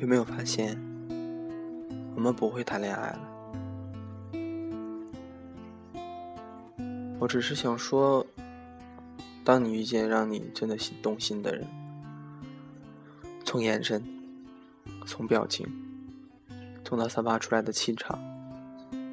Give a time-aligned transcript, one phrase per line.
[0.00, 0.78] 有没有发现，
[2.14, 3.20] 我们不会谈恋爱了？
[7.18, 8.26] 我只是想说，
[9.42, 11.66] 当你遇见让你真的心动心的人，
[13.44, 14.04] 从眼神，
[15.06, 15.66] 从表情，
[16.84, 18.18] 从他散发出来的气场，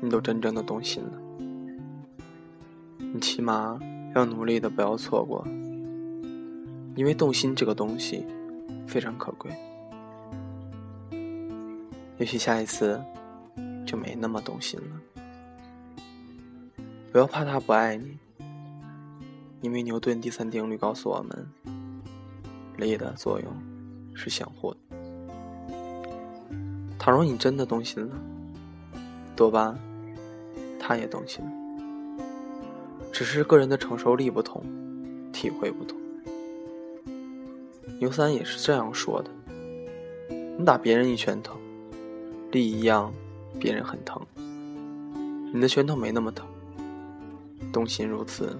[0.00, 1.12] 你都真正的动心了。
[2.98, 3.78] 你起码
[4.14, 5.46] 要努力的不要错过，
[6.96, 8.24] 因为动心这个东西。
[8.86, 9.52] 非常可贵，
[12.20, 13.02] 也许下一次
[13.86, 15.24] 就没那么动心了。
[17.10, 18.18] 不要怕他不爱你，
[19.62, 21.50] 因为牛顿第三定律告诉我们，
[22.76, 23.50] 力的作用
[24.14, 24.78] 是相互的。
[26.98, 28.14] 倘若你真的动心了，
[29.34, 29.74] 多半
[30.78, 31.50] 他也动心了，
[33.10, 34.62] 只是个人的承受力不同，
[35.32, 35.98] 体会不同。
[37.98, 39.30] 牛三也是这样说的
[40.58, 41.58] ：“你打别人一拳头，
[42.52, 43.12] 力一样，
[43.58, 44.20] 别人很疼；
[45.52, 46.46] 你的拳头没那么疼，
[47.72, 48.56] 动心如此，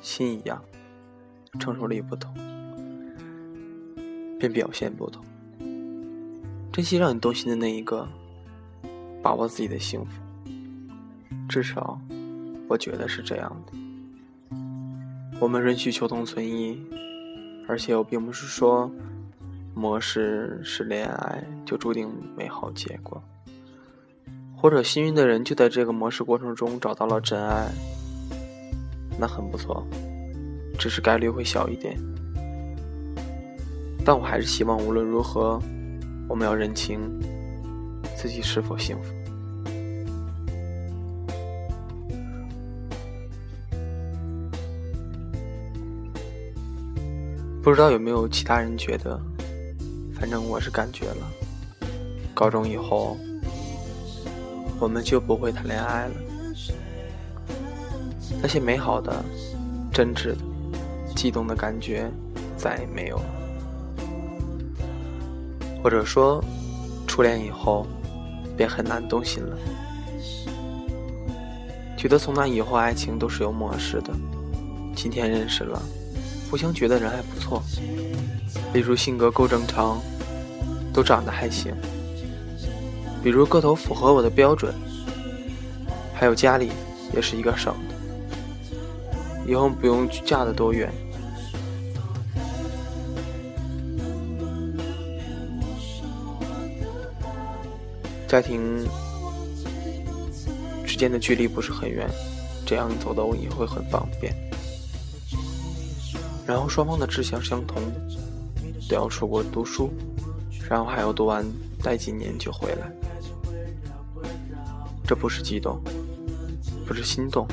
[0.00, 0.62] 心一样，
[1.58, 2.34] 承受力不同，
[4.38, 5.24] 便表现不同。
[6.72, 8.08] 珍惜让你动心的那一个，
[9.22, 10.22] 把握自己的幸福。
[11.48, 12.00] 至少，
[12.68, 14.58] 我觉得是这样的。
[15.38, 16.80] 我们仍需求同存异。”
[17.68, 18.90] 而且我并不是说，
[19.74, 23.22] 模式是恋爱就注定美好结果，
[24.56, 27.68] 或者幸运的人就在这个模式过程中找到了真爱，
[29.18, 29.86] 那很不错，
[30.78, 31.98] 只是概率会小一点。
[34.04, 35.58] 但我还是希望无论如何，
[36.28, 37.00] 我们要认清
[38.16, 39.12] 自己是否幸福。
[47.62, 49.20] 不知道有没有其他人觉得，
[50.22, 51.26] 反正我是感觉了，
[52.32, 53.16] 高中以后
[54.78, 56.14] 我们就不会谈恋爱了。
[58.40, 59.12] 那些美好的、
[59.92, 60.36] 真挚的、
[61.16, 62.08] 激动的感觉
[62.56, 63.24] 再也没有了。
[65.82, 66.40] 或者说，
[67.04, 67.84] 初恋以后
[68.56, 69.58] 便很难动心了。
[71.96, 74.14] 觉得从那以后爱情都是有模式的，
[74.94, 75.82] 今天认识了。
[76.52, 77.62] 互相觉得人还不错，
[78.74, 79.98] 例如性格够正常，
[80.92, 81.72] 都长得还行；
[83.24, 84.74] 比如个头符合我的标准，
[86.12, 86.70] 还有家里
[87.14, 87.94] 也是一个省的，
[89.50, 90.92] 以后不用嫁得多远。
[98.28, 98.86] 家庭
[100.84, 102.06] 之间的距离不是很远，
[102.66, 104.34] 这样走的我也会很方便。
[106.46, 107.82] 然后双方的志向相同，
[108.88, 109.90] 都要出国读书，
[110.68, 111.46] 然后还要读完
[111.82, 112.92] 待几年就回来。
[115.06, 115.80] 这不是激动，
[116.86, 117.46] 不是心动，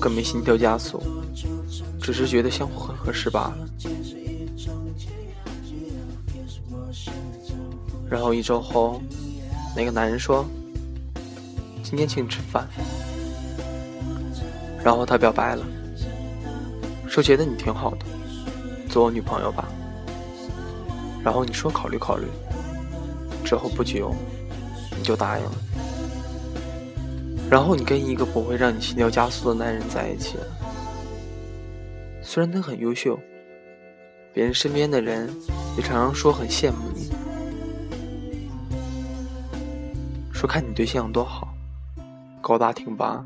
[0.00, 1.02] 更没心跳加速，
[2.00, 3.58] 只是觉得相互很合适罢了。
[8.08, 9.00] 然后一周后，
[9.74, 10.44] 那个男人说
[11.82, 12.68] ：“今天请你吃饭。”
[14.84, 15.64] 然后他表白了。
[17.12, 18.06] 说觉得你挺好的，
[18.88, 19.68] 做我女朋友吧。
[21.22, 22.26] 然后你说考虑考虑，
[23.44, 24.14] 之后不久
[24.96, 25.52] 你就答应了。
[27.50, 30.46] 然后你跟一个不会让你心跳加速的男人在一起了。
[32.22, 33.20] 虽然他很优秀，
[34.32, 35.28] 别人身边的人
[35.76, 37.10] 也常常说很羡慕你，
[40.32, 41.52] 说看你对象多好，
[42.40, 43.22] 高大挺拔，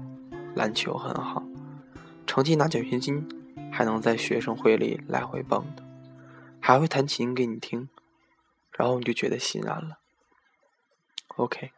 [0.57, 1.41] 篮球很好，
[2.27, 3.25] 成绩拿奖学金。
[3.77, 5.85] 还能在学生会里来回蹦的，
[6.63, 7.91] 还会弹琴给你听，
[8.71, 9.99] 然后你就觉得心安了。
[11.37, 11.73] OK，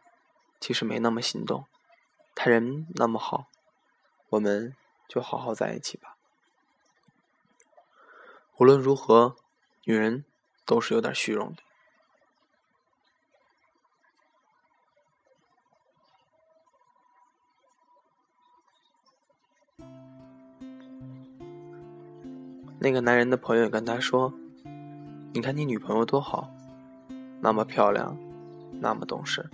[0.61, 1.65] 其实没那么心动，
[2.33, 3.49] 他人那么好，
[4.29, 4.73] 我们
[5.09, 6.15] 就好好在一起吧。
[8.55, 9.35] 无论如何，
[9.83, 10.23] 女人
[10.63, 11.61] 都是有点虚荣的。
[22.81, 24.33] 那个男人的朋友跟他说
[25.35, 26.49] ：“你看你女朋友多好，
[27.41, 28.17] 那么漂亮，
[28.79, 29.49] 那么懂事，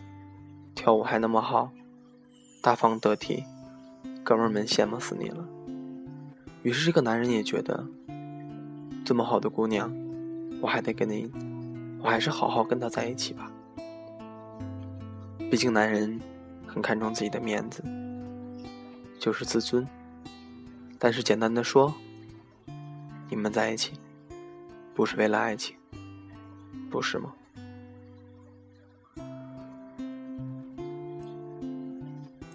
[0.75, 1.72] 跳舞还那么好，
[2.62, 3.44] 大方得体，
[4.24, 5.44] 哥们儿们羡慕死你了。”
[6.62, 7.83] 于是这个男人也觉得，
[9.04, 9.92] 这么好的姑娘，
[10.62, 11.31] 我还得跟你，
[12.04, 13.51] 我还是好好跟她在一起吧。
[15.50, 16.21] 毕竟男人
[16.68, 17.83] 很看重自己的面子，
[19.18, 19.88] 就是自尊。
[21.00, 21.92] 但是简单的说。
[23.27, 23.94] 你们在一起，
[24.94, 25.75] 不是为了爱情，
[26.89, 27.33] 不是吗？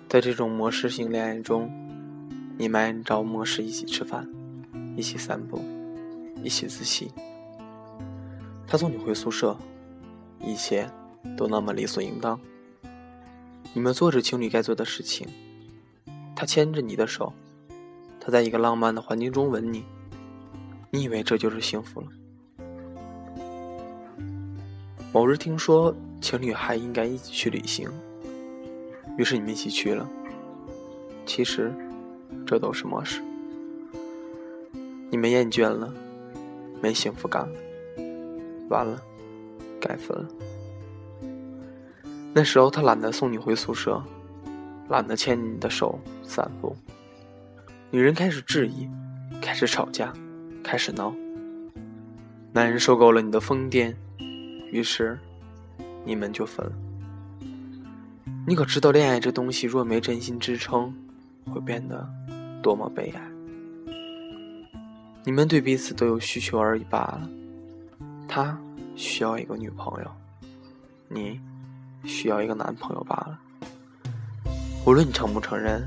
[0.09, 1.71] 在这种模式性恋爱中，
[2.57, 4.29] 你们按照模式一起吃饭，
[4.97, 5.61] 一起散步，
[6.43, 7.13] 一起自习。
[8.67, 9.57] 他送你回宿舍，
[10.41, 10.89] 一切
[11.37, 12.41] 都那么理所应当。
[13.73, 15.29] 你们做着情侣该做的事情，
[16.35, 17.33] 他牵着你的手，
[18.21, 19.85] 他在一个浪漫的环境中吻你，
[20.91, 22.09] 你以为这就是幸福了？
[25.13, 27.89] 某日听说情侣还应该一起去旅行，
[29.17, 30.09] 于是你们一起去了。
[31.25, 31.73] 其实，
[32.45, 33.23] 这都是模式。
[35.11, 35.93] 你们厌倦了，
[36.83, 37.59] 没幸福感了，
[38.69, 39.01] 完了，
[39.81, 40.29] 该分了。
[42.33, 44.03] 那时候他懒得送你回宿舍，
[44.89, 46.77] 懒得牵你的手散步。
[47.91, 48.89] 女人开始质疑，
[49.41, 50.13] 开始吵架，
[50.63, 51.15] 开始闹。
[52.53, 53.95] 男人受够了你的疯癫。
[54.73, 55.19] 于是，
[56.05, 56.73] 你们就分了。
[58.47, 60.95] 你可知道，恋爱这东西若没真心支撑，
[61.53, 62.09] 会变得
[62.63, 63.21] 多么悲哀？
[65.25, 67.29] 你们对彼此都有需求而已罢了。
[68.29, 68.59] 他
[68.95, 70.11] 需要一个女朋友，
[71.09, 71.41] 你
[72.05, 73.39] 需要一个男朋友罢了。
[74.87, 75.87] 无论你承不承认，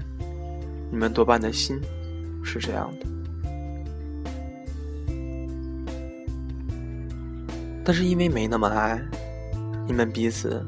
[0.91, 1.81] 你们多半的心
[2.43, 3.05] 是这样的。
[7.85, 9.01] 但是因为没那么爱，
[9.85, 10.65] 你们彼此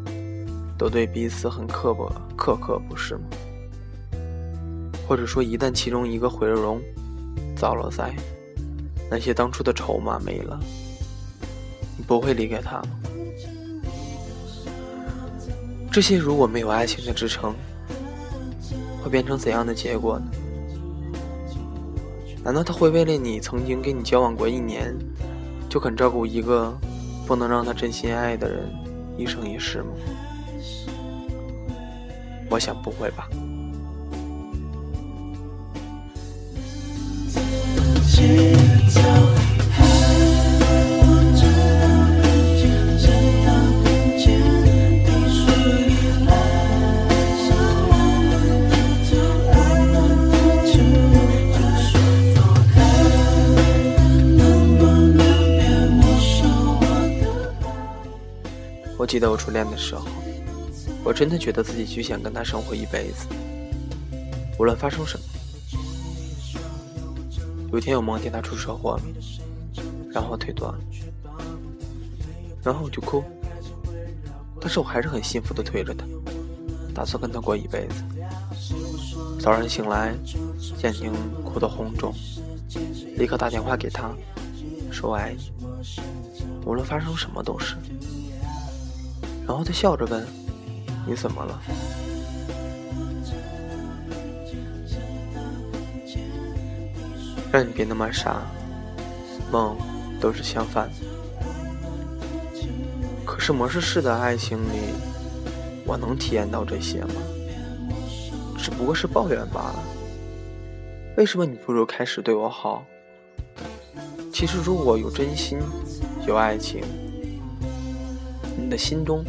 [0.78, 3.22] 都对彼此很刻薄、苛刻，不是吗？
[5.08, 6.82] 或者说，一旦其中一个毁了容、
[7.56, 8.14] 遭了灾，
[9.10, 10.60] 那些当初的筹码没了，
[11.96, 12.90] 你不会离开他吗？
[15.90, 17.56] 这些如果没有爱情的支撑，
[19.02, 20.26] 会变成怎样的结果呢？
[22.44, 24.94] 难道他会为了你曾经跟你交往过一年，
[25.70, 26.78] 就肯照顾一个？
[27.26, 28.70] 不能让他真心爱的人
[29.18, 29.94] 一生一世吗？
[32.50, 33.28] 我想不会吧。
[59.16, 60.06] 记得我初恋的时候，
[61.02, 63.28] 我真的觉得自己就想跟他生活一辈子，
[64.60, 65.26] 无论发生什么。
[67.72, 69.04] 有一天我梦见他出车祸了，
[70.12, 70.80] 然后腿断了，
[72.62, 73.24] 然后我就哭，
[74.60, 76.06] 但是我还是很幸福的推着他，
[76.94, 78.04] 打算跟他过一辈子。
[79.40, 80.14] 早上醒来，
[80.84, 82.14] 眼睛哭得红肿，
[83.16, 84.14] 立刻打电话给他，
[84.92, 85.54] 说我爱你，
[86.66, 87.78] 无论发生什么都是。
[89.48, 90.26] 然后他笑着问
[91.06, 91.62] ：“你怎么了？
[97.52, 98.42] 让你别那么傻，
[99.52, 99.78] 梦
[100.20, 100.96] 都是相反的。
[103.24, 104.96] 可是模式式的爱情里，
[105.86, 107.14] 我能体验到这些吗？
[108.58, 109.84] 只不过是抱怨罢了。
[111.18, 112.84] 为什么你不如开始对我好？
[114.34, 115.60] 其实如果有真心，
[116.26, 116.84] 有爱情。”
[118.58, 119.24] 你的心中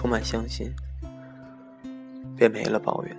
[0.00, 0.74] 充满相信，
[2.34, 3.14] 便没了抱怨。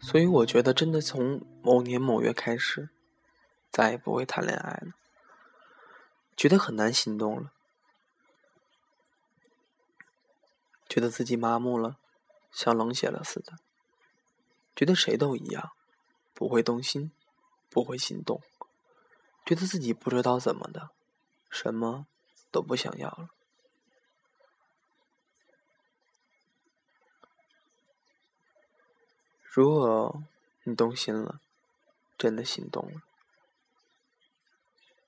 [0.00, 2.88] 所以我觉得，真的从某年某月开始，
[3.70, 4.94] 再也不会谈恋爱了。
[6.36, 7.52] 觉得很难心动了，
[10.88, 11.98] 觉得自己麻木了，
[12.50, 13.58] 像冷血了似的。
[14.74, 15.70] 觉得谁都一样，
[16.34, 17.12] 不会动心，
[17.68, 18.42] 不会心动。
[19.46, 20.90] 觉得自己不知道怎么的。
[21.48, 22.08] 什么
[22.50, 23.30] 都不想要了。
[29.52, 30.22] 如果
[30.62, 31.40] 你动心了，
[32.16, 33.02] 真的心动了，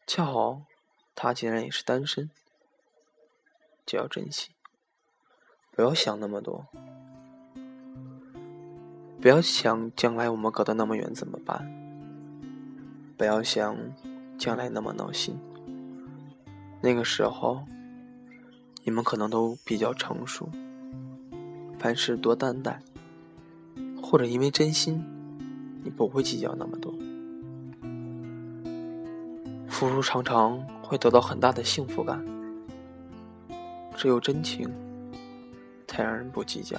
[0.04, 0.62] 恰好
[1.14, 2.28] 他竟然也是单身，
[3.87, 4.50] 就要珍惜，
[5.70, 6.66] 不要想那么多，
[9.20, 11.64] 不要想将来我们隔得那么远怎么办，
[13.16, 13.76] 不要想
[14.37, 15.38] 将来那么闹心。
[16.84, 17.64] 那个时候，
[18.82, 20.48] 你们可能都比较成熟，
[21.78, 22.82] 凡事多担待，
[24.02, 25.00] 或者因为真心，
[25.84, 26.92] 你不会计较那么多。
[29.68, 32.20] 付出常常会得到很大的幸福感，
[33.96, 34.68] 只有真情，
[35.86, 36.76] 才让人不计较。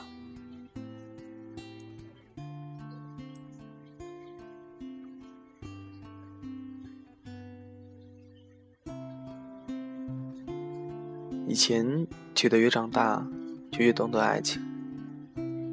[11.46, 13.26] 以前觉得越长大
[13.72, 14.62] 就越懂得爱情，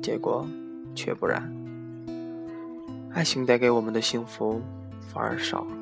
[0.02, 0.46] 结果
[0.94, 1.50] 却不然。
[3.12, 4.60] 爱情带给我们的幸福
[5.00, 5.76] 反而少了，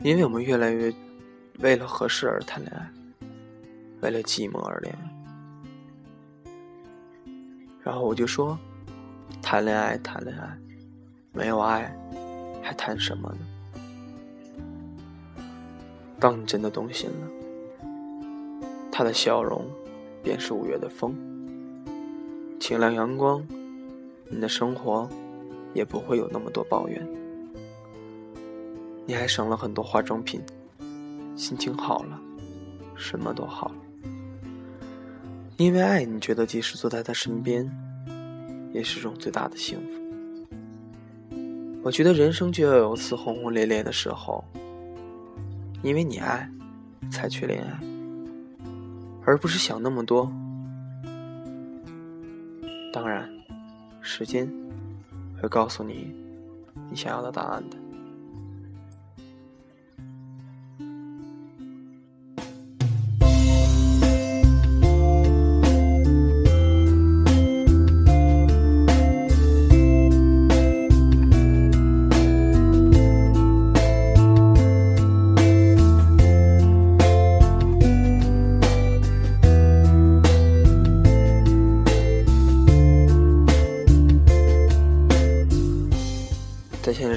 [0.00, 0.92] 因为我们越来越
[1.60, 2.90] 为了合适而谈恋爱，
[4.00, 5.10] 为了寂寞而恋爱。
[7.82, 8.58] 然后我就说，
[9.40, 10.58] 谈恋爱谈恋爱，
[11.32, 11.94] 没有爱
[12.62, 13.38] 还谈什么呢？
[16.18, 17.43] 当你真的动心了。
[18.96, 19.66] 他的笑容，
[20.22, 21.16] 便是五月的风，
[22.60, 23.44] 清凉阳光，
[24.30, 25.10] 你的生活
[25.72, 27.04] 也不会有那么多抱怨，
[29.04, 30.40] 你还省了很多化妆品，
[31.34, 32.20] 心情好了，
[32.94, 33.74] 什么都好了。
[35.56, 37.68] 因为爱，你觉得即使坐在他身边，
[38.72, 41.36] 也是种最大的幸福。
[41.82, 44.44] 我觉得人生就要有次轰轰烈烈的时候，
[45.82, 46.48] 因为你爱，
[47.10, 47.93] 才去恋爱。
[49.24, 50.30] 而不是想那么多。
[52.92, 53.28] 当然，
[54.00, 54.48] 时间
[55.40, 56.14] 会告诉你
[56.90, 57.76] 你想要的答案的。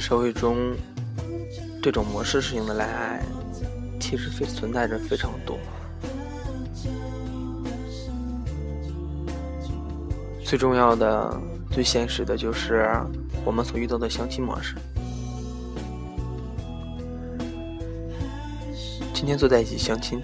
[0.08, 0.74] 社会中，
[1.84, 3.22] 这种模式型的恋爱
[4.00, 5.60] 其实非存在着非常多。
[10.46, 11.38] 最重要的、
[11.72, 12.90] 最现实的就是
[13.44, 14.76] 我们所遇到的相亲模式。
[19.14, 20.22] 今天坐在一起相亲，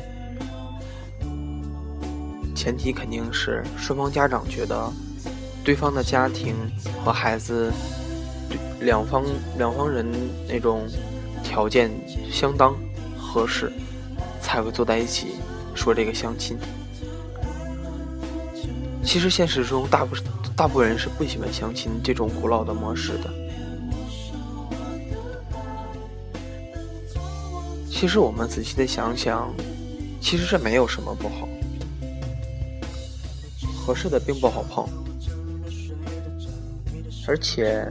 [2.55, 4.89] 前提肯定是双方家长觉得
[5.61, 6.55] 对方的家庭
[7.03, 7.69] 和孩子。
[8.83, 9.23] 两方
[9.57, 10.05] 两方人
[10.47, 10.87] 那种
[11.43, 11.89] 条件
[12.31, 12.75] 相当
[13.17, 13.71] 合适，
[14.41, 15.35] 才会坐在一起
[15.73, 16.57] 说这个相亲。
[19.03, 20.15] 其实现实中大部
[20.55, 23.33] 大部分人是不喜欢相亲这种古老的模式的。
[27.89, 29.53] 其实我们仔细的想想，
[30.19, 31.47] 其实这没有什么不好，
[33.75, 34.85] 合适的并不好碰，
[37.27, 37.87] 而且。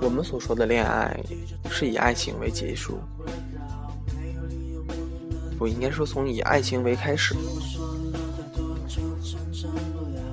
[0.00, 1.18] 我们所说的恋爱
[1.70, 2.98] 是以爱情为结束，
[5.58, 7.34] 不应该说从以爱情为开始。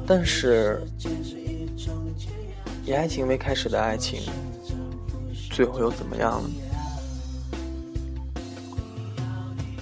[0.05, 0.82] 但是，
[2.86, 4.22] 以爱情为开始的爱情，
[5.50, 6.50] 最后又怎么样呢？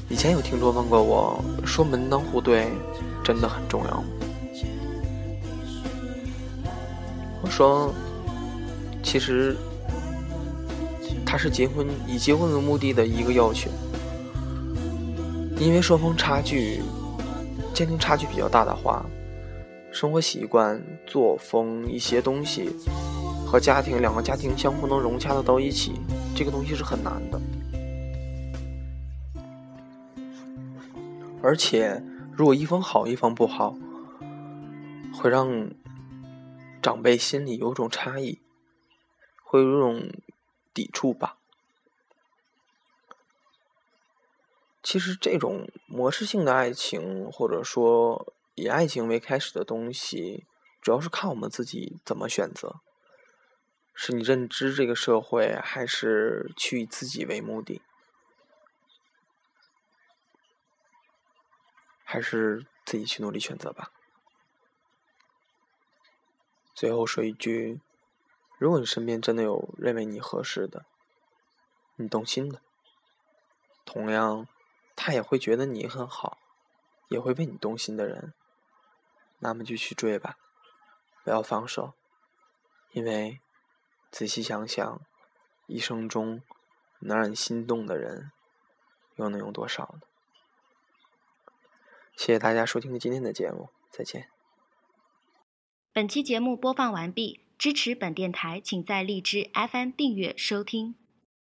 [0.09, 2.67] 以前有听众问过我，说门当户对
[3.23, 4.07] 真的很重要吗？
[7.41, 7.91] 我说，
[9.03, 9.57] 其实。
[11.31, 13.71] 它是结婚以结婚为目的的一个要求，
[15.57, 16.81] 因为双方差距、
[17.73, 19.05] 家庭差距比较大的话，
[19.93, 22.69] 生活习惯、作风一些东西
[23.47, 25.93] 和家庭两个家庭相互能融洽的到一起，
[26.35, 27.39] 这个东西是很难的。
[31.41, 33.73] 而且，如果一方好一方不好，
[35.13, 35.69] 会让
[36.81, 38.41] 长辈心里有种差异，
[39.45, 40.11] 会有种。
[40.73, 41.37] 抵触吧。
[44.83, 50.45] 其实，这种模式性的爱情，或者说以爱情为开始的东西，
[50.81, 52.81] 主要是看我们自己怎么选择。
[53.93, 57.81] 是你认知这个社会，还是去以自己为目的？
[62.03, 63.91] 还是自己去努力选择吧。
[66.73, 67.79] 最后说一句。
[68.61, 70.85] 如果你身边真的有认为你合适的、
[71.95, 72.61] 你动心的，
[73.85, 74.47] 同样
[74.95, 76.37] 他也会觉得你很好，
[77.07, 78.35] 也会为你动心的人，
[79.39, 80.37] 那么就去追吧，
[81.23, 81.95] 不要放手，
[82.91, 83.41] 因为
[84.11, 85.01] 仔细想想，
[85.65, 86.43] 一生中
[86.99, 88.31] 能让你心动的人，
[89.15, 90.01] 又能有多少呢？
[92.15, 94.29] 谢谢大家收听今天的节目，再见。
[95.91, 97.41] 本期节目播放完毕。
[97.61, 100.95] 支持本电台，请在荔枝 FM 订阅收听。